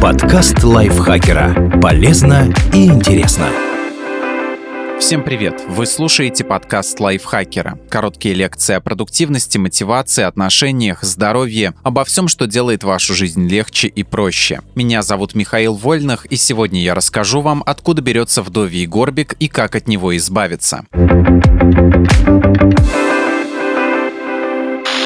Подкаст 0.00 0.64
лайфхакера. 0.64 1.78
Полезно 1.78 2.50
и 2.72 2.86
интересно. 2.86 3.48
Всем 4.98 5.22
привет! 5.22 5.62
Вы 5.68 5.84
слушаете 5.84 6.42
подкаст 6.42 6.98
лайфхакера. 7.00 7.78
Короткие 7.90 8.34
лекции 8.34 8.76
о 8.76 8.80
продуктивности, 8.80 9.58
мотивации, 9.58 10.24
отношениях, 10.24 11.02
здоровье, 11.02 11.74
обо 11.82 12.06
всем, 12.06 12.28
что 12.28 12.46
делает 12.46 12.82
вашу 12.82 13.12
жизнь 13.12 13.46
легче 13.46 13.88
и 13.88 14.02
проще. 14.02 14.62
Меня 14.74 15.02
зовут 15.02 15.34
Михаил 15.34 15.74
Вольных, 15.74 16.24
и 16.24 16.36
сегодня 16.36 16.80
я 16.80 16.94
расскажу 16.94 17.42
вам, 17.42 17.62
откуда 17.66 18.00
берется 18.00 18.42
вдовий 18.42 18.86
горбик 18.86 19.34
и 19.34 19.48
как 19.48 19.76
от 19.76 19.86
него 19.86 20.16
избавиться. 20.16 20.86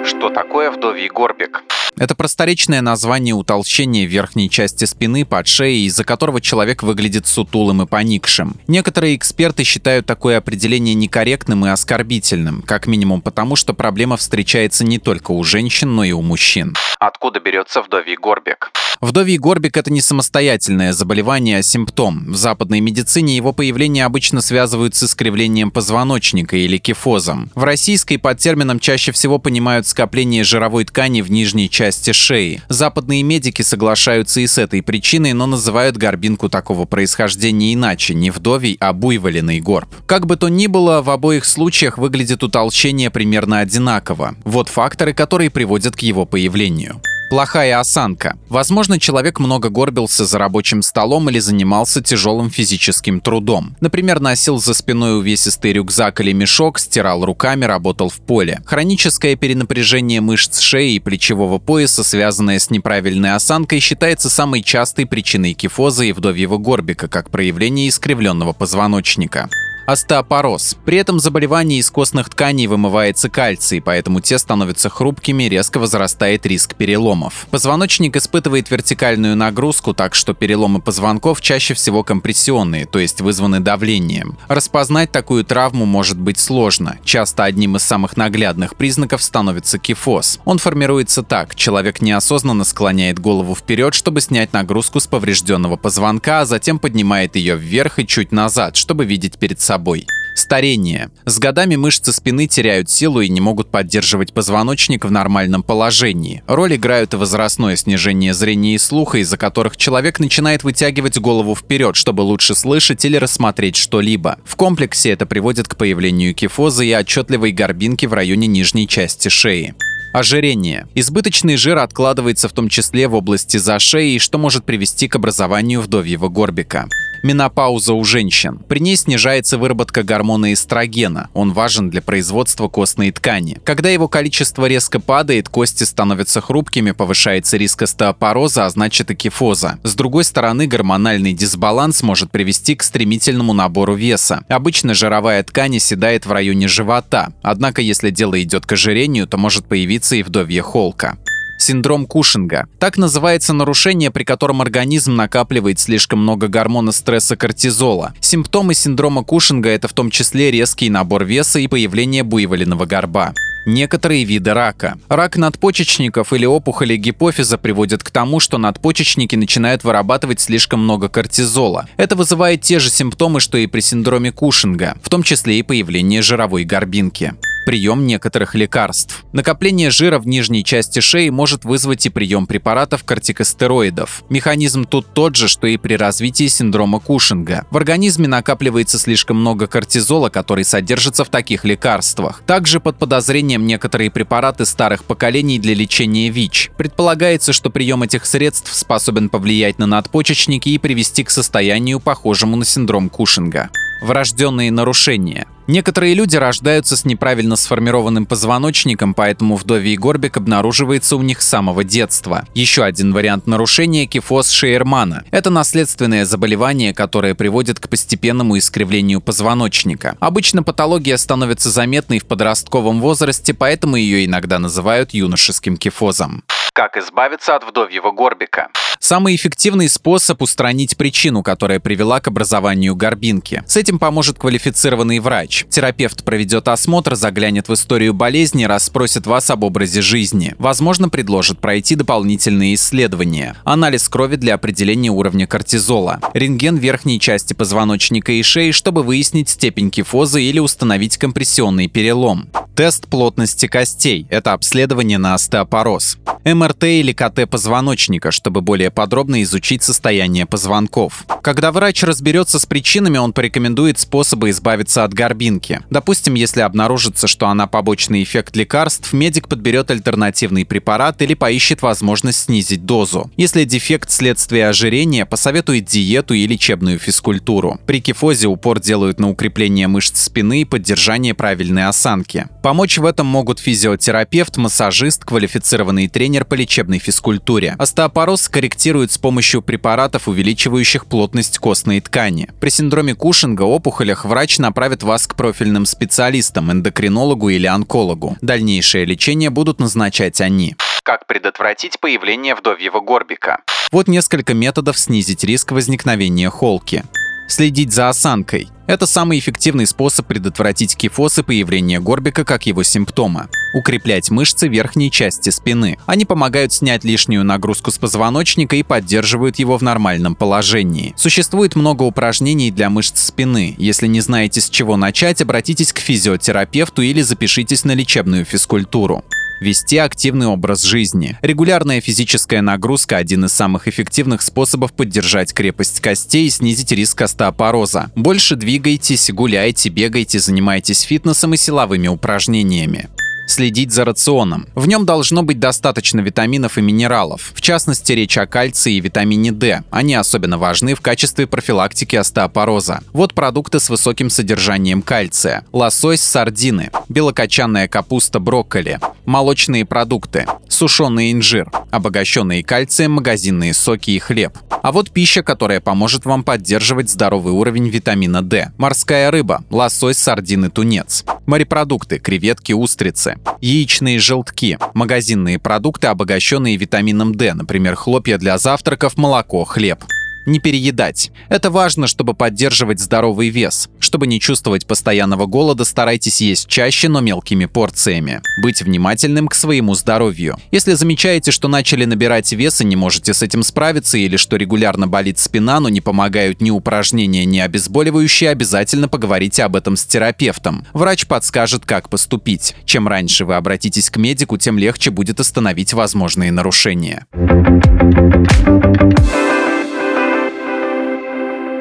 Что 0.04 0.30
такое 0.30 0.70
вдовий 0.70 1.08
горбик? 1.08 1.64
Это 1.96 2.16
просторечное 2.16 2.80
название 2.80 3.34
утолщения 3.34 4.04
верхней 4.04 4.50
части 4.50 4.84
спины 4.84 5.24
под 5.24 5.46
шеей, 5.46 5.86
из-за 5.86 6.02
которого 6.04 6.40
человек 6.40 6.82
выглядит 6.82 7.28
сутулым 7.28 7.82
и 7.82 7.86
поникшим. 7.86 8.56
Некоторые 8.66 9.14
эксперты 9.14 9.62
считают 9.62 10.04
такое 10.04 10.38
определение 10.38 10.94
некорректным 10.94 11.64
и 11.66 11.68
оскорбительным, 11.68 12.62
как 12.62 12.88
минимум 12.88 13.22
потому, 13.22 13.54
что 13.54 13.74
проблема 13.74 14.16
встречается 14.16 14.84
не 14.84 14.98
только 14.98 15.30
у 15.30 15.44
женщин, 15.44 15.94
но 15.94 16.02
и 16.02 16.10
у 16.10 16.20
мужчин. 16.20 16.74
Откуда 16.98 17.38
берется 17.38 17.80
вдовий 17.80 18.16
горбик? 18.16 18.72
Вдовий 19.00 19.38
горбик– 19.38 19.76
это 19.76 19.92
не 19.92 20.00
самостоятельное 20.00 20.92
заболевание, 20.92 21.58
а 21.58 21.62
симптом. 21.62 22.32
В 22.32 22.36
западной 22.36 22.80
медицине 22.80 23.36
его 23.36 23.52
появление 23.52 24.04
обычно 24.04 24.40
связывают 24.40 24.94
с 24.94 25.02
искривлением 25.02 25.70
позвоночника 25.70 26.56
или 26.56 26.78
кифозом. 26.78 27.50
В 27.54 27.64
российской 27.64 28.16
под 28.16 28.38
термином 28.38 28.80
чаще 28.80 29.12
всего 29.12 29.38
понимают 29.38 29.86
скопление 29.86 30.42
жировой 30.42 30.84
ткани 30.84 31.20
в 31.20 31.30
нижней 31.30 31.68
части 31.68 31.83
шеи. 31.92 32.62
Западные 32.68 33.22
медики 33.22 33.62
соглашаются 33.62 34.40
и 34.40 34.46
с 34.46 34.58
этой 34.58 34.82
причиной, 34.82 35.32
но 35.32 35.46
называют 35.46 35.96
горбинку 35.96 36.48
такого 36.48 36.84
происхождения 36.84 37.74
иначе– 37.74 38.14
не 38.14 38.30
вдовий, 38.30 38.76
а 38.80 38.92
буйволенный 38.92 39.60
горб. 39.60 39.88
Как 40.06 40.26
бы 40.26 40.36
то 40.36 40.48
ни 40.48 40.66
было, 40.66 41.02
в 41.02 41.10
обоих 41.10 41.44
случаях 41.44 41.98
выглядит 41.98 42.42
утолщение 42.42 43.10
примерно 43.10 43.60
одинаково. 43.60 44.34
Вот 44.44 44.68
факторы, 44.68 45.12
которые 45.12 45.50
приводят 45.50 45.96
к 45.96 46.00
его 46.00 46.24
появлению. 46.26 47.00
Плохая 47.34 47.80
осанка. 47.80 48.38
Возможно, 48.48 49.00
человек 49.00 49.40
много 49.40 49.68
горбился 49.68 50.24
за 50.24 50.38
рабочим 50.38 50.82
столом 50.82 51.28
или 51.28 51.40
занимался 51.40 52.00
тяжелым 52.00 52.48
физическим 52.48 53.20
трудом. 53.20 53.74
Например, 53.80 54.20
носил 54.20 54.60
за 54.60 54.72
спиной 54.72 55.18
увесистый 55.18 55.72
рюкзак 55.72 56.20
или 56.20 56.30
мешок, 56.30 56.78
стирал 56.78 57.24
руками, 57.24 57.64
работал 57.64 58.08
в 58.08 58.20
поле. 58.20 58.62
Хроническое 58.64 59.34
перенапряжение 59.34 60.20
мышц 60.20 60.60
шеи 60.60 60.92
и 60.94 61.00
плечевого 61.00 61.58
пояса, 61.58 62.04
связанное 62.04 62.60
с 62.60 62.70
неправильной 62.70 63.34
осанкой, 63.34 63.80
считается 63.80 64.30
самой 64.30 64.62
частой 64.62 65.04
причиной 65.04 65.54
кифоза 65.54 66.04
и 66.04 66.12
вдовьего 66.12 66.58
горбика, 66.58 67.08
как 67.08 67.30
проявление 67.30 67.88
искривленного 67.88 68.52
позвоночника 68.52 69.50
остеопороз. 69.86 70.76
При 70.84 70.98
этом 70.98 71.20
заболевании 71.20 71.78
из 71.78 71.90
костных 71.90 72.30
тканей 72.30 72.66
вымывается 72.66 73.28
кальций, 73.28 73.80
поэтому 73.80 74.20
те 74.20 74.38
становятся 74.38 74.88
хрупкими, 74.88 75.44
резко 75.44 75.78
возрастает 75.78 76.46
риск 76.46 76.74
переломов. 76.74 77.46
Позвоночник 77.50 78.16
испытывает 78.16 78.70
вертикальную 78.70 79.36
нагрузку, 79.36 79.94
так 79.94 80.14
что 80.14 80.34
переломы 80.34 80.80
позвонков 80.80 81.40
чаще 81.40 81.74
всего 81.74 82.02
компрессионные, 82.02 82.86
то 82.86 82.98
есть 82.98 83.20
вызваны 83.20 83.60
давлением. 83.60 84.38
Распознать 84.48 85.12
такую 85.12 85.44
травму 85.44 85.84
может 85.84 86.18
быть 86.18 86.38
сложно. 86.38 86.98
Часто 87.04 87.44
одним 87.44 87.76
из 87.76 87.82
самых 87.82 88.16
наглядных 88.16 88.76
признаков 88.76 89.22
становится 89.22 89.78
кифоз. 89.78 90.40
Он 90.44 90.58
формируется 90.58 91.22
так. 91.22 91.54
Человек 91.54 92.00
неосознанно 92.00 92.64
склоняет 92.64 93.18
голову 93.18 93.54
вперед, 93.54 93.94
чтобы 93.94 94.20
снять 94.20 94.52
нагрузку 94.52 95.00
с 95.00 95.06
поврежденного 95.06 95.76
позвонка, 95.76 96.40
а 96.40 96.46
затем 96.46 96.78
поднимает 96.78 97.36
ее 97.36 97.56
вверх 97.56 97.98
и 97.98 98.06
чуть 98.06 98.32
назад, 98.32 98.76
чтобы 98.76 99.04
видеть 99.04 99.38
перед 99.38 99.60
собой 99.60 99.73
собой. 99.74 100.06
Старение. 100.36 101.10
С 101.26 101.38
годами 101.38 101.74
мышцы 101.76 102.12
спины 102.12 102.46
теряют 102.46 102.90
силу 102.90 103.20
и 103.20 103.28
не 103.28 103.40
могут 103.40 103.70
поддерживать 103.70 104.32
позвоночник 104.32 105.04
в 105.04 105.10
нормальном 105.10 105.62
положении. 105.64 106.42
Роль 106.46 106.76
играют 106.76 107.14
и 107.14 107.16
возрастное 107.16 107.76
снижение 107.76 108.34
зрения 108.34 108.74
и 108.74 108.78
слуха, 108.78 109.18
из-за 109.18 109.36
которых 109.36 109.76
человек 109.76 110.20
начинает 110.20 110.62
вытягивать 110.62 111.18
голову 111.18 111.56
вперед, 111.56 111.96
чтобы 111.96 112.22
лучше 112.22 112.54
слышать 112.54 113.04
или 113.04 113.16
рассмотреть 113.16 113.76
что-либо. 113.76 114.38
В 114.44 114.54
комплексе 114.54 115.10
это 115.10 115.26
приводит 115.26 115.68
к 115.68 115.76
появлению 115.76 116.34
кифоза 116.34 116.84
и 116.84 116.92
отчетливой 116.92 117.50
горбинки 117.50 118.06
в 118.06 118.12
районе 118.12 118.46
нижней 118.46 118.86
части 118.86 119.28
шеи. 119.28 119.74
Ожирение. 120.12 120.86
Избыточный 120.94 121.56
жир 121.56 121.78
откладывается 121.78 122.48
в 122.48 122.52
том 122.52 122.68
числе 122.68 123.08
в 123.08 123.14
области 123.14 123.56
за 123.56 123.80
шеей, 123.80 124.20
что 124.20 124.38
может 124.38 124.64
привести 124.64 125.08
к 125.08 125.16
образованию 125.16 125.80
вдовьего 125.80 126.28
горбика. 126.28 126.88
Менопауза 127.24 127.94
у 127.94 128.04
женщин. 128.04 128.60
При 128.68 128.80
ней 128.80 128.96
снижается 128.96 129.56
выработка 129.56 130.02
гормона 130.02 130.52
эстрогена. 130.52 131.30
Он 131.32 131.54
важен 131.54 131.88
для 131.88 132.02
производства 132.02 132.68
костной 132.68 133.12
ткани. 133.12 133.62
Когда 133.64 133.88
его 133.88 134.08
количество 134.08 134.66
резко 134.66 135.00
падает, 135.00 135.48
кости 135.48 135.84
становятся 135.84 136.42
хрупкими, 136.42 136.90
повышается 136.90 137.56
риск 137.56 137.80
остеопороза, 137.80 138.66
а 138.66 138.68
значит 138.68 139.10
и 139.10 139.14
кифоза. 139.14 139.78
С 139.84 139.94
другой 139.94 140.24
стороны, 140.24 140.66
гормональный 140.66 141.32
дисбаланс 141.32 142.02
может 142.02 142.30
привести 142.30 142.74
к 142.74 142.82
стремительному 142.82 143.54
набору 143.54 143.94
веса. 143.94 144.44
Обычно 144.50 144.92
жировая 144.92 145.42
ткань 145.44 145.78
оседает 145.78 146.26
в 146.26 146.32
районе 146.32 146.68
живота. 146.68 147.32
Однако, 147.40 147.80
если 147.80 148.10
дело 148.10 148.38
идет 148.42 148.66
к 148.66 148.72
ожирению, 148.72 149.26
то 149.26 149.38
может 149.38 149.64
появиться 149.64 150.14
и 150.14 150.22
вдовье 150.22 150.60
холка. 150.60 151.16
Синдром 151.58 152.06
Кушинга. 152.06 152.66
Так 152.78 152.96
называется 152.96 153.52
нарушение, 153.52 154.10
при 154.10 154.24
котором 154.24 154.62
организм 154.62 155.16
накапливает 155.16 155.78
слишком 155.78 156.20
много 156.20 156.48
гормона 156.48 156.92
стресса 156.92 157.36
кортизола. 157.36 158.14
Симптомы 158.20 158.74
синдрома 158.74 159.24
Кушинга– 159.24 159.68
это 159.70 159.88
в 159.88 159.92
том 159.92 160.10
числе 160.10 160.50
резкий 160.50 160.90
набор 160.90 161.24
веса 161.24 161.58
и 161.58 161.66
появление 161.66 162.22
буйволенного 162.22 162.86
горба 162.86 163.34
некоторые 163.66 164.24
виды 164.24 164.52
рака. 164.54 164.98
Рак 165.08 165.36
надпочечников 165.36 166.32
или 166.32 166.46
опухоли 166.46 166.96
гипофиза 166.96 167.58
приводят 167.58 168.02
к 168.02 168.10
тому, 168.10 168.40
что 168.40 168.58
надпочечники 168.58 169.36
начинают 169.36 169.84
вырабатывать 169.84 170.40
слишком 170.40 170.80
много 170.80 171.08
кортизола. 171.08 171.88
Это 171.96 172.16
вызывает 172.16 172.62
те 172.62 172.78
же 172.78 172.90
симптомы, 172.90 173.40
что 173.40 173.58
и 173.58 173.66
при 173.66 173.80
синдроме 173.80 174.32
Кушинга, 174.32 174.96
в 175.02 175.08
том 175.08 175.22
числе 175.22 175.58
и 175.58 175.62
появление 175.62 176.22
жировой 176.22 176.64
горбинки 176.64 177.34
прием 177.64 178.06
некоторых 178.06 178.54
лекарств. 178.54 179.24
Накопление 179.32 179.90
жира 179.90 180.18
в 180.18 180.26
нижней 180.26 180.64
части 180.64 181.00
шеи 181.00 181.30
может 181.30 181.64
вызвать 181.64 182.06
и 182.06 182.10
прием 182.10 182.46
препаратов 182.46 183.04
кортикостероидов. 183.04 184.22
Механизм 184.28 184.84
тут 184.84 185.12
тот 185.14 185.36
же, 185.36 185.48
что 185.48 185.66
и 185.66 185.76
при 185.76 185.94
развитии 185.94 186.46
синдрома 186.46 187.00
Кушинга. 187.00 187.66
В 187.70 187.76
организме 187.76 188.28
накапливается 188.28 188.98
слишком 188.98 189.38
много 189.38 189.66
кортизола, 189.66 190.28
который 190.28 190.64
содержится 190.64 191.24
в 191.24 191.28
таких 191.28 191.64
лекарствах. 191.64 192.42
Также 192.46 192.80
под 192.80 192.98
подозрением 192.98 193.66
некоторые 193.66 194.10
препараты 194.10 194.66
старых 194.66 195.04
поколений 195.04 195.58
для 195.58 195.74
лечения 195.74 196.30
ВИЧ. 196.30 196.70
Предполагается, 196.76 197.52
что 197.52 197.70
прием 197.70 198.02
этих 198.02 198.26
средств 198.26 198.72
способен 198.74 199.28
повлиять 199.28 199.78
на 199.78 199.86
надпочечники 199.86 200.68
и 200.68 200.78
привести 200.78 201.24
к 201.24 201.30
состоянию, 201.30 202.00
похожему 202.00 202.56
на 202.56 202.64
синдром 202.64 203.08
Кушинга 203.08 203.70
врожденные 204.04 204.70
нарушения. 204.70 205.46
Некоторые 205.66 206.12
люди 206.12 206.36
рождаются 206.36 206.94
с 206.94 207.06
неправильно 207.06 207.56
сформированным 207.56 208.26
позвоночником, 208.26 209.14
поэтому 209.14 209.56
вдовий 209.56 209.96
горбик 209.96 210.36
обнаруживается 210.36 211.16
у 211.16 211.22
них 211.22 211.40
с 211.40 211.48
самого 211.48 211.84
детства. 211.84 212.46
Еще 212.54 212.84
один 212.84 213.14
вариант 213.14 213.46
нарушения– 213.46 214.06
кифоз 214.06 214.50
Шейермана. 214.50 215.24
Это 215.30 215.48
наследственное 215.48 216.26
заболевание, 216.26 216.92
которое 216.92 217.34
приводит 217.34 217.80
к 217.80 217.88
постепенному 217.88 218.58
искривлению 218.58 219.22
позвоночника. 219.22 220.16
Обычно 220.20 220.62
патология 220.62 221.16
становится 221.16 221.70
заметной 221.70 222.18
в 222.18 222.26
подростковом 222.26 223.00
возрасте, 223.00 223.54
поэтому 223.54 223.96
ее 223.96 224.26
иногда 224.26 224.58
называют 224.58 225.14
юношеским 225.14 225.78
кифозом. 225.78 226.44
Как 226.74 226.96
избавиться 226.96 227.54
от 227.54 227.62
вдовьего 227.62 228.10
горбика? 228.10 228.66
Самый 228.98 229.36
эффективный 229.36 229.88
способ 229.88 230.42
устранить 230.42 230.96
причину, 230.96 231.44
которая 231.44 231.78
привела 231.78 232.18
к 232.18 232.26
образованию 232.26 232.96
горбинки. 232.96 233.62
С 233.68 233.76
этим 233.76 234.00
поможет 234.00 234.40
квалифицированный 234.40 235.20
врач. 235.20 235.66
Терапевт 235.68 236.24
проведет 236.24 236.66
осмотр, 236.66 237.14
заглянет 237.14 237.68
в 237.68 237.74
историю 237.74 238.12
болезни, 238.12 238.64
расспросит 238.64 239.24
вас 239.24 239.50
об 239.50 239.62
образе 239.62 240.02
жизни. 240.02 240.56
Возможно, 240.58 241.08
предложит 241.08 241.60
пройти 241.60 241.94
дополнительные 241.94 242.74
исследования. 242.74 243.54
Анализ 243.62 244.08
крови 244.08 244.34
для 244.34 244.54
определения 244.54 245.10
уровня 245.10 245.46
кортизола. 245.46 246.18
Рентген 246.32 246.76
верхней 246.76 247.20
части 247.20 247.54
позвоночника 247.54 248.32
и 248.32 248.42
шеи, 248.42 248.72
чтобы 248.72 249.04
выяснить 249.04 249.48
степень 249.48 249.92
кифоза 249.92 250.40
или 250.40 250.58
установить 250.58 251.18
компрессионный 251.18 251.86
перелом. 251.86 252.48
Тест 252.76 253.06
плотности 253.06 253.66
костей– 253.66 254.26
это 254.30 254.52
обследование 254.52 255.16
на 255.16 255.34
остеопороз. 255.34 256.18
МРТ 256.44 256.84
или 256.84 257.12
КТ 257.12 257.48
позвоночника, 257.48 258.32
чтобы 258.32 258.62
более 258.62 258.90
подробно 258.90 259.42
изучить 259.44 259.84
состояние 259.84 260.44
позвонков. 260.44 261.24
Когда 261.42 261.70
врач 261.72 262.02
разберется 262.02 262.58
с 262.58 262.66
причинами, 262.66 263.16
он 263.16 263.32
порекомендует 263.32 263.98
способы 263.98 264.50
избавиться 264.50 265.04
от 265.04 265.14
горбинки. 265.14 265.80
Допустим, 265.88 266.34
если 266.34 266.60
обнаружится, 266.60 267.28
что 267.28 267.46
она 267.46 267.66
побочный 267.66 268.24
эффект 268.24 268.56
лекарств, 268.56 269.12
медик 269.12 269.48
подберет 269.48 269.90
альтернативный 269.90 270.66
препарат 270.66 271.22
или 271.22 271.34
поищет 271.34 271.80
возможность 271.80 272.40
снизить 272.40 272.84
дозу. 272.84 273.30
Если 273.36 273.64
дефект 273.64 274.10
следствие 274.10 274.68
ожирения, 274.68 275.26
посоветует 275.26 275.84
диету 275.84 276.34
и 276.34 276.46
лечебную 276.46 276.98
физкультуру. 276.98 277.78
При 277.86 278.00
кифозе 278.00 278.48
упор 278.48 278.80
делают 278.80 279.20
на 279.20 279.30
укрепление 279.30 279.86
мышц 279.86 280.20
спины 280.20 280.62
и 280.62 280.64
поддержание 280.64 281.34
правильной 281.34 281.86
осанки. 281.86 282.48
Помочь 282.64 282.96
в 282.96 283.04
этом 283.04 283.26
могут 283.26 283.58
физиотерапевт, 283.58 284.56
массажист, 284.56 285.26
квалифицированный 285.26 286.08
тренер 286.08 286.46
по 286.46 286.54
лечебной 286.54 286.98
физкультуре. 286.98 287.76
Остеопороз 287.78 288.48
корректируют 288.48 289.12
с 289.12 289.18
помощью 289.18 289.60
препаратов, 289.60 290.28
увеличивающих 290.28 291.04
плотность 291.04 291.58
костной 291.58 292.00
ткани. 292.00 292.50
При 292.60 292.70
синдроме 292.70 293.14
Кушинга, 293.14 293.64
опухолях 293.64 294.24
врач 294.24 294.56
направит 294.58 295.02
вас 295.02 295.26
к 295.26 295.34
профильным 295.34 295.84
специалистам, 295.84 296.72
эндокринологу 296.72 297.50
или 297.50 297.66
онкологу. 297.66 298.38
Дальнейшее 298.40 299.04
лечение 299.04 299.50
будут 299.50 299.78
назначать 299.78 300.40
они. 300.40 300.74
Как 301.02 301.26
предотвратить 301.26 302.00
появление 302.00 302.54
вдовьего 302.54 303.00
горбика? 303.00 303.58
Вот 303.92 304.08
несколько 304.08 304.54
методов 304.54 304.98
снизить 304.98 305.44
риск 305.44 305.72
возникновения 305.72 306.48
холки. 306.48 307.04
Следить 307.46 307.92
за 307.92 308.08
осанкой. 308.08 308.70
Это 308.86 309.06
самый 309.06 309.38
эффективный 309.38 309.86
способ 309.86 310.26
предотвратить 310.26 310.94
кифоз 310.94 311.38
и 311.38 311.42
появление 311.42 312.00
горбика 312.00 312.44
как 312.44 312.66
его 312.66 312.82
симптома. 312.82 313.48
Укреплять 313.74 314.30
мышцы 314.30 314.68
верхней 314.68 315.10
части 315.10 315.48
спины. 315.48 315.98
Они 316.04 316.26
помогают 316.26 316.72
снять 316.72 317.02
лишнюю 317.02 317.44
нагрузку 317.44 317.90
с 317.90 317.98
позвоночника 317.98 318.76
и 318.76 318.82
поддерживают 318.82 319.58
его 319.58 319.78
в 319.78 319.82
нормальном 319.82 320.34
положении. 320.34 321.14
Существует 321.16 321.76
много 321.76 322.02
упражнений 322.02 322.70
для 322.70 322.90
мышц 322.90 323.20
спины. 323.22 323.74
Если 323.78 324.06
не 324.06 324.20
знаете 324.20 324.60
с 324.60 324.68
чего 324.68 324.96
начать, 324.96 325.40
обратитесь 325.40 325.92
к 325.92 325.98
физиотерапевту 325.98 327.00
или 327.00 327.22
запишитесь 327.22 327.84
на 327.84 327.92
лечебную 327.92 328.44
физкультуру 328.44 329.24
вести 329.64 329.96
активный 329.96 330.46
образ 330.46 330.82
жизни. 330.82 331.38
Регулярная 331.42 332.00
физическая 332.00 332.62
нагрузка– 332.62 333.16
один 333.18 333.46
из 333.46 333.52
самых 333.52 333.88
эффективных 333.88 334.42
способов 334.42 334.92
поддержать 334.92 335.52
крепость 335.52 336.00
костей 336.00 336.46
и 336.46 336.50
снизить 336.50 336.92
риск 336.92 337.22
остеопороза. 337.22 338.12
Больше 338.14 338.54
двигайтесь, 338.54 339.30
гуляйте, 339.30 339.88
бегайте, 339.88 340.38
занимайтесь 340.38 341.00
фитнесом 341.00 341.54
и 341.54 341.56
силовыми 341.56 342.08
упражнениями 342.08 343.08
следить 343.46 343.92
за 343.92 344.04
рационом. 344.04 344.66
В 344.74 344.86
нем 344.86 345.06
должно 345.06 345.42
быть 345.42 345.58
достаточно 345.58 346.20
витаминов 346.20 346.78
и 346.78 346.82
минералов. 346.82 347.52
В 347.54 347.60
частности, 347.60 348.12
речь 348.12 348.38
о 348.38 348.46
кальции 348.46 348.94
и 348.94 349.00
витамине 349.00 349.52
D. 349.52 349.82
Они 349.90 350.14
особенно 350.14 350.58
важны 350.58 350.94
в 350.94 351.00
качестве 351.00 351.46
профилактики 351.46 352.16
остеопороза. 352.16 353.00
Вот 353.12 353.34
продукты 353.34 353.80
с 353.80 353.90
высоким 353.90 354.30
содержанием 354.30 355.02
кальция. 355.02 355.64
Лосось, 355.72 356.20
сардины, 356.20 356.90
белокочанная 357.08 357.88
капуста, 357.88 358.40
брокколи, 358.40 359.00
молочные 359.24 359.84
продукты, 359.84 360.46
сушеный 360.68 361.32
инжир, 361.32 361.70
обогащенные 361.90 362.64
кальцием 362.64 363.12
магазинные 363.12 363.74
соки 363.74 364.10
и 364.10 364.18
хлеб. 364.18 364.58
А 364.82 364.92
вот 364.92 365.10
пища, 365.10 365.42
которая 365.42 365.80
поможет 365.80 366.26
вам 366.26 366.44
поддерживать 366.44 367.08
здоровый 367.08 367.54
уровень 367.54 367.88
витамина 367.88 368.42
D. 368.42 368.70
Морская 368.76 369.30
рыба, 369.30 369.64
лосось, 369.70 370.18
сардины, 370.18 370.68
тунец. 370.68 371.24
Морепродукты, 371.46 372.18
креветки, 372.18 372.72
устрицы. 372.72 373.33
Яичные 373.60 374.18
желтки, 374.18 374.78
магазинные 374.94 375.58
продукты, 375.58 376.08
обогащенные 376.08 376.76
витамином 376.76 377.34
D, 377.34 377.54
например, 377.54 377.94
хлопья 377.94 378.38
для 378.38 378.58
завтраков, 378.58 379.16
молоко, 379.16 379.64
хлеб 379.64 380.04
не 380.46 380.58
переедать. 380.58 381.30
Это 381.48 381.70
важно, 381.70 382.06
чтобы 382.06 382.34
поддерживать 382.34 383.00
здоровый 383.00 383.48
вес. 383.48 383.88
Чтобы 383.98 384.26
не 384.26 384.40
чувствовать 384.40 384.86
постоянного 384.86 385.46
голода, 385.46 385.84
старайтесь 385.84 386.40
есть 386.40 386.68
чаще, 386.68 387.08
но 387.08 387.20
мелкими 387.20 387.66
порциями. 387.66 388.40
Быть 388.62 388.82
внимательным 388.82 389.48
к 389.48 389.54
своему 389.54 389.94
здоровью. 389.94 390.56
Если 390.70 390.94
замечаете, 390.94 391.50
что 391.50 391.68
начали 391.68 392.04
набирать 392.04 392.52
вес 392.52 392.80
и 392.80 392.84
не 392.84 392.96
можете 392.96 393.34
с 393.34 393.42
этим 393.42 393.62
справиться, 393.62 394.18
или 394.18 394.36
что 394.36 394.56
регулярно 394.56 395.08
болит 395.08 395.38
спина, 395.38 395.80
но 395.80 395.88
не 395.88 396.00
помогают 396.00 396.60
ни 396.60 396.70
упражнения, 396.70 397.44
ни 397.44 397.58
обезболивающие, 397.58 398.50
обязательно 398.50 399.08
поговорите 399.08 399.64
об 399.64 399.76
этом 399.76 399.96
с 399.96 400.04
терапевтом. 400.04 400.86
Врач 400.92 401.26
подскажет, 401.26 401.84
как 401.86 402.08
поступить. 402.08 402.74
Чем 402.84 403.08
раньше 403.08 403.44
вы 403.44 403.54
обратитесь 403.54 404.10
к 404.10 404.16
медику, 404.16 404.56
тем 404.58 404.78
легче 404.78 405.10
будет 405.10 405.40
остановить 405.40 405.92
возможные 405.92 406.52
нарушения. 406.52 407.26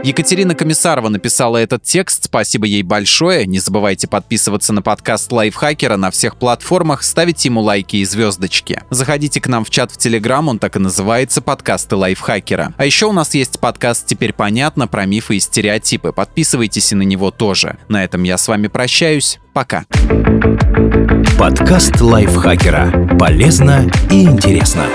Екатерина 0.03 0.53
Комиссарова 0.53 1.07
написала 1.07 1.55
этот 1.55 1.83
текст, 1.83 2.25
спасибо 2.25 2.65
ей 2.65 2.83
большое. 2.83 3.47
Не 3.47 3.59
забывайте 3.59 4.09
подписываться 4.09 4.73
на 4.73 4.81
подкаст 4.81 5.31
Лайфхакера 5.31 5.95
на 5.95 6.11
всех 6.11 6.35
платформах, 6.35 7.03
ставить 7.03 7.45
ему 7.45 7.61
лайки 7.61 7.95
и 7.95 8.03
звездочки. 8.03 8.81
Заходите 8.89 9.39
к 9.39 9.47
нам 9.47 9.63
в 9.63 9.69
чат 9.69 9.91
в 9.91 9.97
Телеграм, 9.97 10.49
он 10.49 10.59
так 10.59 10.75
и 10.75 10.79
называется 10.79 11.41
«Подкасты 11.41 11.95
Лайфхакера». 11.95 12.73
А 12.77 12.85
еще 12.85 13.05
у 13.05 13.13
нас 13.13 13.33
есть 13.33 13.61
подкаст 13.61 14.05
«Теперь 14.05 14.33
понятно» 14.33 14.89
про 14.89 15.05
мифы 15.05 15.37
и 15.37 15.39
стереотипы. 15.39 16.11
Подписывайтесь 16.11 16.91
и 16.91 16.95
на 16.95 17.03
него 17.03 17.31
тоже. 17.31 17.77
На 17.87 18.03
этом 18.03 18.23
я 18.23 18.37
с 18.37 18.45
вами 18.49 18.67
прощаюсь. 18.67 19.39
Пока. 19.53 19.85
Подкаст 21.39 22.01
Лайфхакера. 22.01 23.17
Полезно 23.17 23.89
и 24.11 24.23
интересно. 24.23 24.85